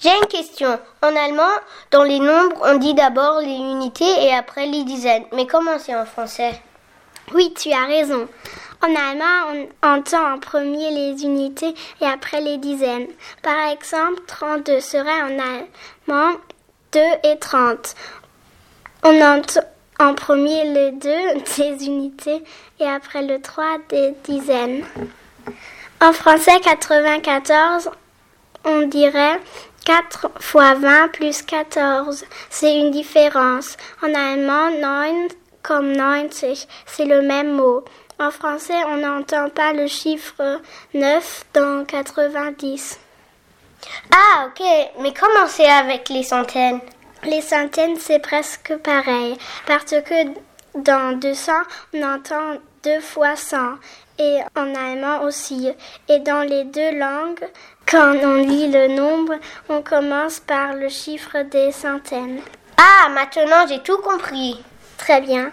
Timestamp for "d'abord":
2.94-3.40